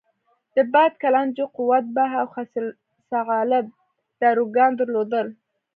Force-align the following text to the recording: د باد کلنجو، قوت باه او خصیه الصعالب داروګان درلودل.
د 0.55 0.57
باد 0.73 0.91
کلنجو، 1.01 1.45
قوت 1.57 1.85
باه 1.95 2.13
او 2.21 2.27
خصیه 2.33 2.61
الصعالب 2.65 3.65
داروګان 4.21 4.71
درلودل. 4.79 5.27